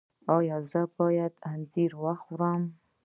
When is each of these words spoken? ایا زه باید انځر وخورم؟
ایا 0.35 0.57
زه 0.69 0.81
باید 0.97 1.33
انځر 1.51 1.91
وخورم؟ 2.03 2.63